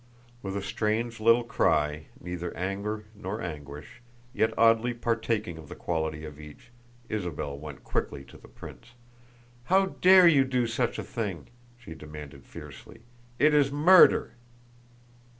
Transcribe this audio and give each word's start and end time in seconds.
With 0.41 0.57
a 0.57 0.63
strange 0.63 1.19
little 1.19 1.43
cry, 1.43 2.07
neither 2.19 2.57
anger 2.57 3.05
nor 3.13 3.39
anguish, 3.39 4.01
yet 4.33 4.51
oddly 4.57 4.95
partaking 4.95 5.59
of 5.59 5.69
the 5.69 5.75
quality 5.75 6.25
of 6.25 6.39
each, 6.39 6.71
Isabel 7.07 7.55
went 7.55 7.83
quickly 7.83 8.23
to 8.23 8.37
the 8.39 8.47
prince. 8.47 8.93
"How 9.65 9.85
dare 10.01 10.27
you 10.27 10.43
do 10.43 10.65
such 10.65 10.97
a 10.97 11.03
thing?" 11.03 11.49
she 11.77 11.93
demanded 11.93 12.47
fiercely. 12.47 13.01
"It 13.37 13.53
is 13.53 13.71
murder." 13.71 14.33